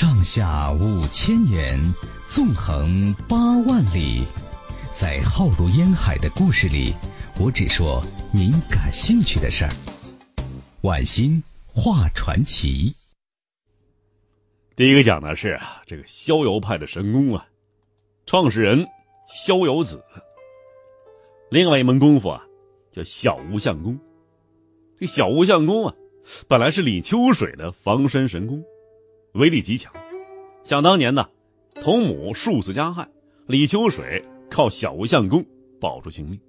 [0.00, 1.76] 上下五千年，
[2.28, 4.22] 纵横八万里，
[4.92, 6.94] 在浩如烟海的故事里，
[7.40, 8.00] 我只说
[8.32, 9.70] 您感兴趣的事儿。
[10.82, 12.94] 晚星画传奇。
[14.76, 17.44] 第一个讲的是，这个逍遥派的神功啊，
[18.24, 18.86] 创始人
[19.28, 20.00] 逍遥子。
[21.50, 22.40] 另外一门功夫啊，
[22.92, 23.98] 叫小无相功。
[25.00, 25.94] 这小无相功啊，
[26.46, 28.62] 本来是李秋水的防身神功。
[29.38, 29.92] 威力极强，
[30.64, 31.24] 想当年呢，
[31.80, 33.08] 同母数次加害，
[33.46, 35.46] 李秋水靠小无相功
[35.80, 36.40] 保住性命。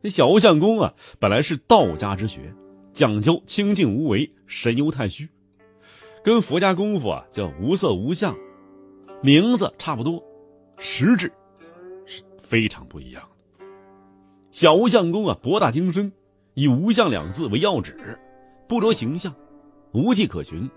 [0.00, 2.52] 那小无相功啊，本来是道家之学，
[2.92, 5.28] 讲究清净无为、神游太虚，
[6.24, 8.36] 跟佛家功夫啊叫无色无相，
[9.22, 10.20] 名字差不多，
[10.76, 11.32] 实质
[12.04, 13.64] 是非常不一样的。
[14.50, 16.12] 小无相功啊，博大精深，
[16.54, 18.18] 以无相两字为要旨，
[18.66, 19.32] 不着形象，
[19.92, 20.68] 无迹可寻。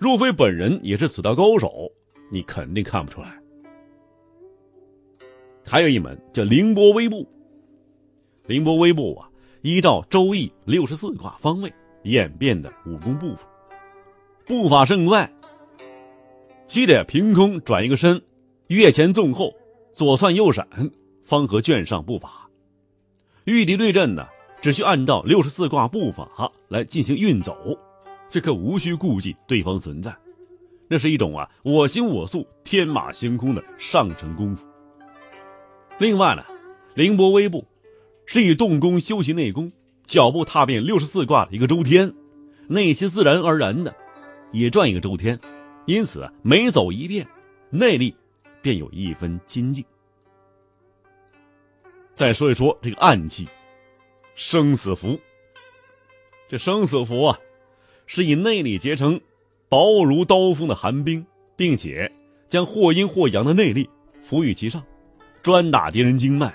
[0.00, 1.92] 若非本人也是此道高手，
[2.32, 3.38] 你肯定看不出来。
[5.62, 7.28] 还有一门叫凌波微步。
[8.46, 9.28] 凌波微步啊，
[9.60, 11.70] 依照《周易》六十四卦方位
[12.04, 13.46] 演变的武功步法，
[14.46, 15.30] 步法甚快，
[16.66, 18.22] 须得凭空转一个身，
[18.68, 19.52] 跃前纵后，
[19.92, 20.66] 左窜右闪，
[21.24, 22.48] 方合卷上步法。
[23.44, 24.26] 御敌对阵呢，
[24.62, 27.54] 只需按照六十四卦步法来进行运走。
[28.30, 30.16] 这可无需顾忌对方存在，
[30.86, 34.64] 那是一种啊我行我素、天马行空的上乘功夫。
[35.98, 36.44] 另外呢，
[36.94, 37.66] 凌波微步
[38.26, 39.72] 是以动功修习内功，
[40.06, 42.14] 脚步踏遍六十四卦的一个周天，
[42.68, 43.94] 内心自然而然的
[44.52, 45.38] 也转一个周天，
[45.86, 47.26] 因此啊每走一遍，
[47.68, 48.14] 内力
[48.62, 49.84] 便有一分精进。
[52.14, 53.48] 再说一说这个暗器，
[54.36, 55.18] 生死符。
[56.48, 57.38] 这生死符啊。
[58.12, 59.20] 是以内力结成
[59.68, 62.10] 薄如刀锋的寒冰，并且
[62.48, 63.88] 将或阴或阳的内力
[64.20, 64.84] 赋予其上，
[65.42, 66.52] 专打敌人经脉。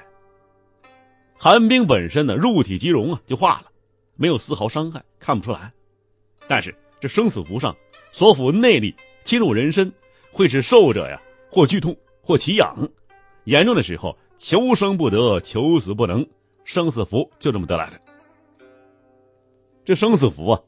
[1.37, 3.71] 寒冰本身呢，入体即溶啊，就化了，
[4.17, 5.71] 没有丝毫伤害，看不出来。
[6.45, 7.73] 但是这生死符上
[8.11, 8.93] 所附内力
[9.23, 9.89] 侵入人身，
[10.33, 12.75] 会使受者呀或剧痛或奇痒，
[13.45, 16.27] 严重的时候求生不得，求死不能。
[16.65, 18.01] 生死符就这么得来的。
[19.85, 20.61] 这生死符啊。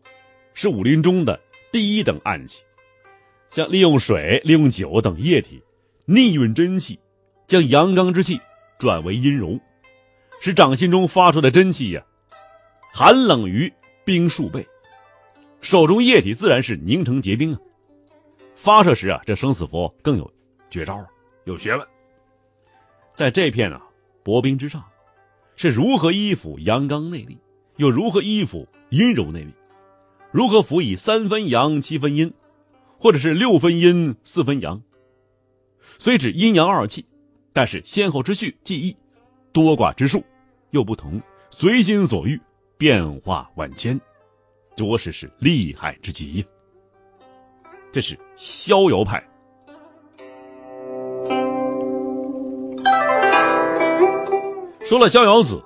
[0.59, 1.39] 是武林中的
[1.71, 2.63] 第一等暗器，
[3.51, 5.61] 像利用水、利用酒等液体
[6.05, 6.99] 逆运真气，
[7.45, 8.41] 将阳刚之气
[8.79, 9.59] 转为阴柔，
[10.41, 12.03] 使掌心中发出的真气呀，
[12.91, 13.71] 寒冷于
[14.03, 14.67] 冰数倍，
[15.61, 17.59] 手中液体自然是凝成结冰啊。
[18.55, 20.27] 发射时啊，这生死符更有
[20.71, 21.05] 绝招，
[21.43, 21.87] 有学问。
[23.13, 23.79] 在这片啊
[24.23, 24.83] 薄冰之上，
[25.55, 27.39] 是如何依附阳刚内力，
[27.75, 29.53] 又如何依附阴柔内力？
[30.37, 32.31] 如何辅以三分阳七分阴，
[32.99, 34.83] 或者是六分阴四分阳？
[35.97, 37.03] 虽指阴阳二气，
[37.53, 38.95] 但是先后之序记忆，
[39.51, 40.23] 多寡之数
[40.69, 42.39] 又不同，随心所欲，
[42.77, 43.99] 变化万千，
[44.75, 46.45] 着实是厉害之极。
[47.91, 49.27] 这是逍遥派。
[54.85, 55.59] 说了逍遥子，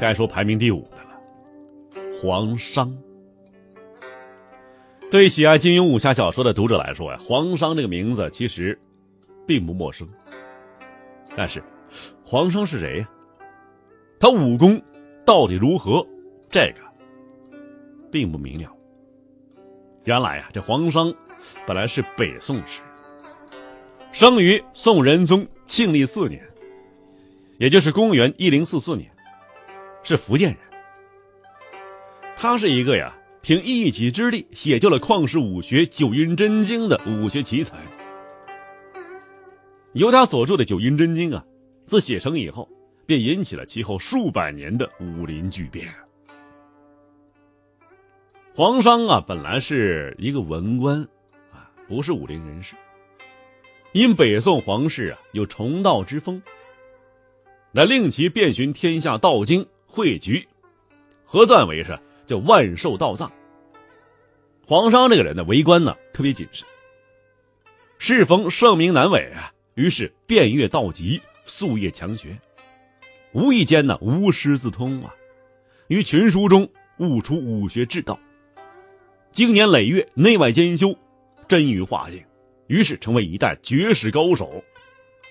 [0.00, 2.90] 该说排名第五的了，黄商。
[5.12, 8.80] 对喜爱金庸武侠小说的读者来说呀，黄商这个名字其实
[9.46, 10.08] 并不陌生。
[11.36, 11.62] 但是，
[12.24, 13.10] 黄商是谁呀？
[14.18, 14.80] 他武功
[15.22, 16.02] 到底如何？
[16.48, 16.80] 这个
[18.10, 18.74] 并不明了。
[20.04, 21.12] 原来呀，这黄商
[21.66, 22.80] 本来是北宋时，
[24.12, 26.42] 生于宋仁宗庆历四年，
[27.58, 29.10] 也就是公元一零四四年，
[30.02, 30.58] 是福建人。
[32.34, 33.14] 他是一个呀。
[33.42, 37.76] 凭一己之力写就了旷世武学《九阴真经》的武学奇才。
[39.94, 41.44] 由他所著的《九阴真经》啊，
[41.84, 42.68] 自写成以后，
[43.04, 45.92] 便引起了其后数百年的武林巨变。
[48.54, 51.02] 黄商啊，本来是一个文官，
[51.50, 52.76] 啊，不是武林人士。
[53.90, 56.40] 因北宋皇室啊有崇道之风，
[57.72, 60.46] 来令其遍寻天下道经汇聚，
[61.24, 61.98] 合赞为是。
[62.26, 63.30] 叫万寿道藏。
[64.66, 66.66] 黄商这个人呢，为官呢特别谨慎。
[67.98, 72.38] 适逢盛名难违啊，于是遍阅道籍，夙夜强学。
[73.32, 75.14] 无意间呢，无师自通啊，
[75.88, 78.18] 于群书中悟出武学之道。
[79.30, 80.96] 经年累月，内外兼修，
[81.48, 82.24] 臻于化境，
[82.66, 84.62] 于是成为一代绝世高手。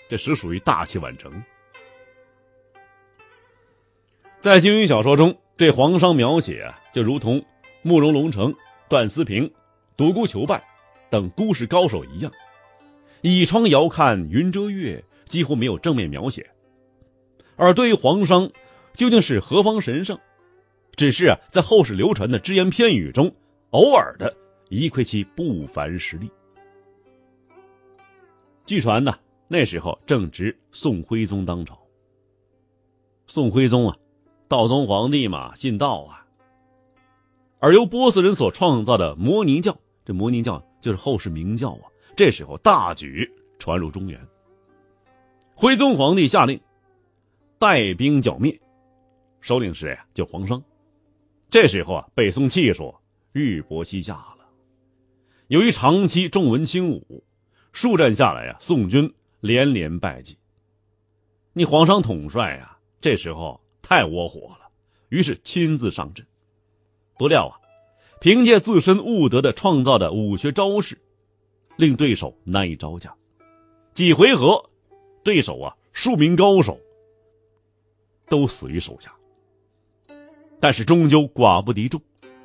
[0.10, 1.32] 这实属于大器晚成。
[4.40, 5.38] 在金庸小说中。
[5.58, 7.44] 对黄商描写啊就如同
[7.82, 8.54] 慕容龙城、
[8.90, 9.52] 段思平、
[9.96, 10.64] 独孤求败、
[11.10, 12.32] 等孤世高手一样，
[13.22, 16.50] 倚窗遥看云遮月，几乎没有正面描写。
[17.56, 18.52] 而对于黄商，
[18.94, 20.20] 究竟是何方神圣，
[20.96, 23.34] 只是啊，在后世流传的只言片语中，
[23.70, 24.36] 偶尔的
[24.70, 26.30] 一窥其不凡实力。
[28.66, 29.14] 据传呢，
[29.48, 31.80] 那时候正值宋徽宗当朝。
[33.28, 33.96] 宋徽宗啊，
[34.48, 36.21] 道宗皇帝嘛，信道啊。
[37.62, 41.86] 而由波斯人所创造的摩尼教，这摩尼教就是后世明教啊。
[42.16, 44.19] 这时候大举传入中原。
[45.54, 46.60] 徽宗皇帝下令
[47.60, 48.60] 带兵剿灭，
[49.42, 50.06] 首领是谁啊？
[50.13, 50.62] 叫黄商。
[51.52, 52.94] 这时候啊，北宋气数
[53.31, 54.40] 日薄西下了。
[55.48, 57.24] 由于长期重文轻武。
[57.74, 60.38] 数战下来啊，宋军连连败绩。
[61.54, 64.69] 你皇上统帅呀，这时候太窝火了，
[65.08, 66.25] 于是亲自上阵。
[67.22, 67.54] 不料啊，
[68.20, 70.98] 凭借自身悟得的创造的武学招式，
[71.76, 73.16] 令对手难以招架。
[73.94, 74.72] 几回合，
[75.24, 76.80] 对手啊数名高手
[78.26, 79.14] 都死于手下。
[80.60, 82.02] 但是终究寡不敌众，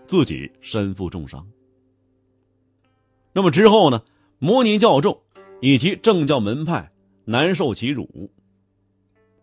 [0.06, 1.49] 自己身负重伤。
[3.32, 4.02] 那么之后呢？
[4.38, 5.19] 摩尼教众
[5.62, 6.93] 以及正教门派
[7.25, 8.31] 难受其辱，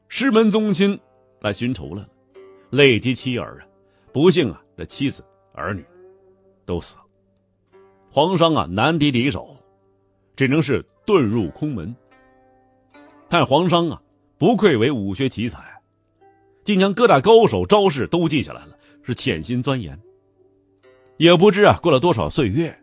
[0.07, 0.99] 师门宗亲
[1.39, 2.07] 来寻仇了，
[2.69, 3.65] 累及妻儿啊！
[4.11, 5.23] 不幸啊，这妻子
[5.53, 5.85] 儿女
[6.65, 7.03] 都死了。
[8.11, 9.55] 皇商啊难敌敌手，
[10.35, 11.95] 只能是遁入空门。
[13.27, 14.01] 但皇商啊
[14.37, 15.81] 不愧为武学奇才，
[16.63, 19.99] 竟将各大高手招式都记下来了，是潜心钻研。
[21.17, 22.79] 也不知啊过了多少岁月。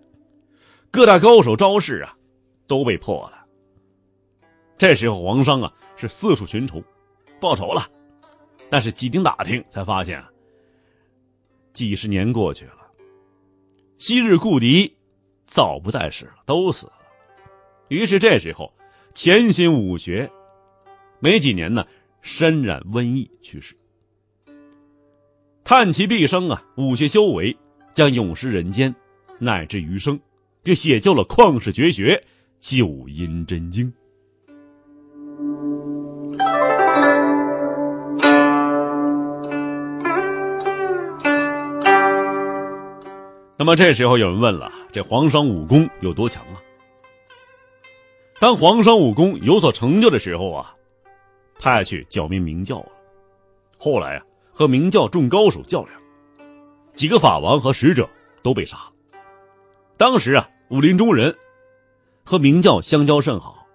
[0.91, 2.17] 各大高手招式啊，
[2.67, 3.47] 都被破了。
[4.77, 6.83] 这时候皇商啊是四处寻仇，
[7.41, 7.89] 报仇了。
[8.69, 10.29] 但是几经打听，才发现啊，
[11.73, 12.77] 几十年过去了，
[13.99, 14.97] 昔日故敌
[15.47, 16.93] 早不在世了，都死了。
[17.89, 18.73] 于是这时候
[19.15, 20.31] 潜心武学，
[21.19, 21.87] 没几年呢，
[22.23, 23.77] 身染瘟疫去世。
[25.65, 27.57] 叹其毕生啊，武学修为
[27.93, 28.95] 将永失人间，
[29.39, 30.19] 乃至余生。
[30.63, 32.17] 这写就了旷世绝学
[32.59, 33.87] 《九阴真经》。
[43.61, 46.57] 那么这时候有人问了：这皇商武功有多强啊？
[48.41, 50.75] 当皇商武功有所成就的时候啊，
[51.59, 52.87] 派去剿灭明教了。
[53.77, 55.93] 后来啊，和明教众高手较量，
[56.95, 58.09] 几个法王和使者
[58.43, 58.93] 都被杀了。
[59.99, 61.37] 当时啊，武林中人
[62.25, 63.67] 和明教相交甚好，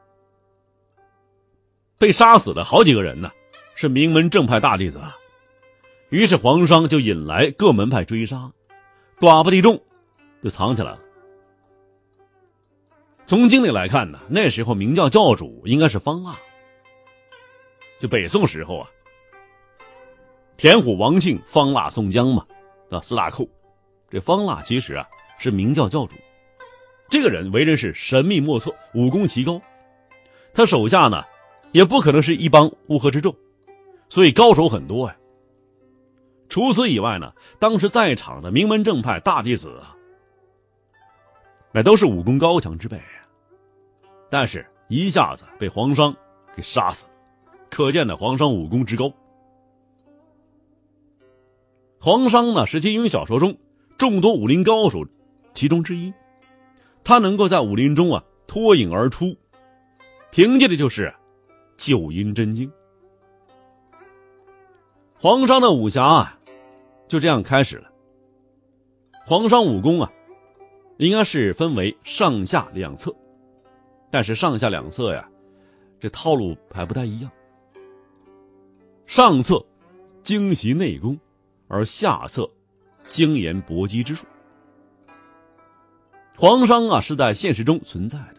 [2.00, 3.30] 被杀死的好几个人呢，
[3.76, 5.00] 是名门正派大弟子。
[6.10, 8.52] 于是皇商就引来各门派追杀，
[9.20, 9.82] 寡不敌众，
[10.44, 11.00] 就藏起来了。
[13.26, 16.36] 从经历来看呢，那时候明教教主应该是方腊。
[18.00, 18.90] 就北宋时候啊，
[20.58, 22.46] 田虎、王庆、方腊、宋江嘛，
[22.90, 23.48] 啊四大寇。
[24.10, 25.08] 这方腊其实啊。
[25.38, 26.16] 是明教教主，
[27.10, 29.62] 这个人为人是神秘莫测，武功奇高。
[30.54, 31.22] 他手下呢，
[31.74, 33.36] 也不可能是一帮乌合之众，
[34.08, 35.18] 所以高手很多呀。
[36.56, 39.84] 除此以外呢，当时在场的名门正派大弟子，
[41.74, 42.98] 那都是武功高强之辈。
[44.30, 46.16] 但是，一下子被黄商
[46.56, 47.10] 给杀死了，
[47.70, 49.12] 可见的黄商武功之高。
[52.00, 53.58] 黄商呢，是金庸小说中
[53.98, 55.06] 众多武林高手。
[55.54, 56.14] 其中之一，
[57.04, 59.36] 他能够在武林中啊脱颖而出，
[60.32, 61.14] 凭借的就是
[61.76, 62.72] 九阴真经。
[65.20, 66.35] 黄商的武侠啊，
[67.16, 67.90] 就这样开始了。
[69.26, 70.12] 皇商武功啊，
[70.98, 73.16] 应该是分为上下两侧，
[74.12, 75.26] 但是上下两侧呀，
[75.98, 77.32] 这套路还不太一样。
[79.06, 79.66] 上策
[80.24, 81.18] 精习内功，
[81.70, 82.52] 而下策
[83.06, 84.26] 精研搏击之术。
[86.36, 88.36] 皇商啊，是在现实中存在的，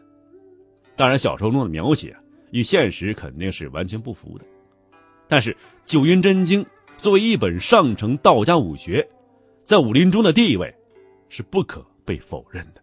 [0.97, 2.15] 当然，小说中的描写
[2.51, 4.45] 与现实肯定是完全不符的。
[5.27, 5.55] 但是，
[5.87, 6.63] 《九阴真经》
[6.97, 9.07] 作为一本上乘道家武学，
[9.65, 10.75] 在武林中的地位
[11.29, 12.81] 是不可被否认的。